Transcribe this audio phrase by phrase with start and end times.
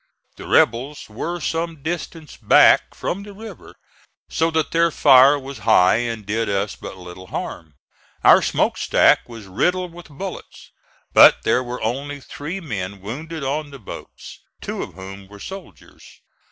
[0.35, 3.75] The rebels were some distance back from the river,
[4.31, 7.75] so that their fire was high and did us but little harm.
[8.23, 10.71] Our smoke stack was riddled with bullets,
[11.13, 16.01] but there were only three men wounded on the boats, two of whom were soldiers.